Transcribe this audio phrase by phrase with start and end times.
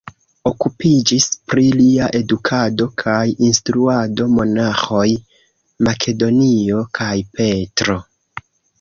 [0.51, 3.19] Okupiĝis pri lia edukado kaj
[3.49, 5.07] instruado monaĥoj
[5.91, 8.03] Makedonio kaj Petro.